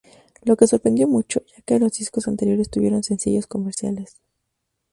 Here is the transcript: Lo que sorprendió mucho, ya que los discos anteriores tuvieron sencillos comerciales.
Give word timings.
Lo 0.41 0.57
que 0.57 0.65
sorprendió 0.65 1.07
mucho, 1.07 1.43
ya 1.55 1.61
que 1.61 1.77
los 1.77 1.93
discos 1.93 2.27
anteriores 2.27 2.71
tuvieron 2.71 3.03
sencillos 3.03 3.45
comerciales. 3.45 4.19